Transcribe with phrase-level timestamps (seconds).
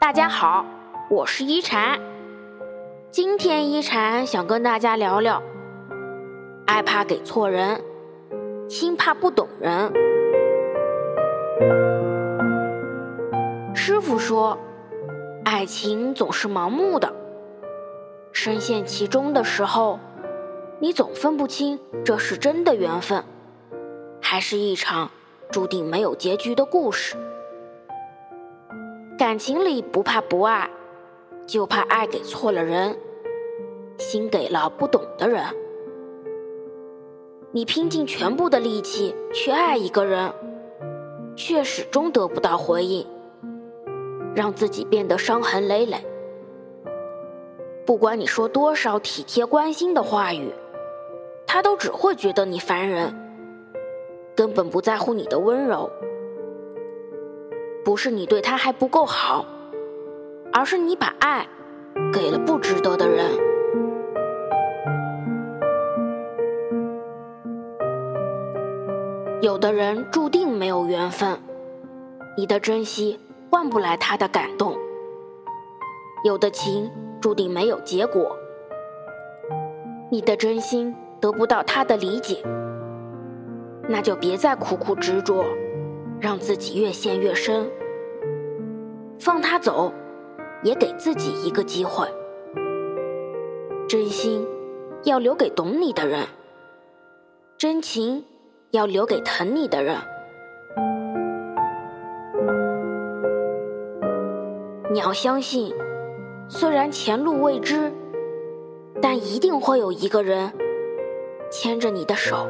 [0.00, 0.64] 大家好，
[1.10, 2.00] 我是一禅。
[3.10, 5.42] 今天一禅想跟大家聊聊，
[6.66, 7.84] 爱怕给错人，
[8.66, 9.92] 心怕不懂人。
[13.74, 14.58] 师傅说，
[15.44, 17.12] 爱情总是盲目的，
[18.32, 20.00] 深陷其中的时候，
[20.78, 23.22] 你总分不清这是真的缘分，
[24.22, 25.10] 还是一场
[25.50, 27.18] 注定没有结局的故事。
[29.20, 30.70] 感情里不怕不爱，
[31.46, 32.96] 就怕爱给错了人，
[33.98, 35.44] 心给了不懂的人。
[37.52, 40.32] 你拼尽全部的力气去爱一个人，
[41.36, 43.06] 却始终得不到回应，
[44.34, 45.98] 让自己变得伤痕累累。
[47.84, 50.50] 不管你说多少体贴关心的话语，
[51.46, 53.14] 他都只会觉得你烦人，
[54.34, 55.90] 根本不在乎你的温柔。
[57.84, 59.44] 不是你对他还不够好，
[60.52, 61.46] 而是你把爱
[62.12, 63.26] 给了不值得的人。
[69.40, 71.38] 有的人注定没有缘分，
[72.36, 73.18] 你的珍惜
[73.50, 74.74] 换不来他的感动；
[76.24, 78.36] 有的情注定没有结果，
[80.10, 82.42] 你的真心得不到他的理解，
[83.88, 85.42] 那就别再苦苦执着。
[86.20, 87.66] 让自己越陷越深，
[89.18, 89.90] 放他走，
[90.62, 92.06] 也给自己一个机会。
[93.88, 94.46] 真心
[95.04, 96.26] 要留给懂你的人，
[97.56, 98.22] 真情
[98.70, 99.96] 要留给疼你的人。
[104.92, 105.72] 你要相信，
[106.48, 107.90] 虽然前路未知，
[109.00, 110.52] 但一定会有一个人
[111.50, 112.46] 牵着你的手，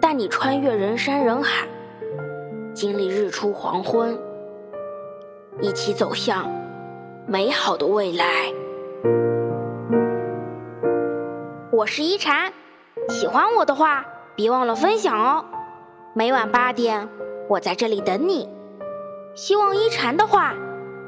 [0.00, 1.68] 带你穿越人山人海。
[2.74, 4.18] 经历日出黄昏，
[5.60, 6.50] 一起走向
[7.24, 8.52] 美好的未来。
[11.70, 12.52] 我是一禅，
[13.08, 14.04] 喜欢我的话，
[14.34, 15.44] 别忘了分享哦。
[16.14, 17.08] 每晚八点，
[17.48, 18.48] 我在这里等你。
[19.36, 20.52] 希望一禅的话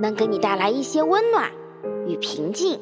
[0.00, 1.50] 能给你带来一些温暖
[2.06, 2.78] 与平静。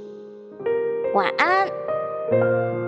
[1.15, 2.84] 晚安。